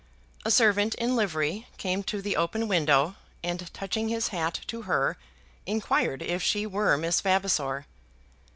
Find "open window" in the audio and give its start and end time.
2.35-3.17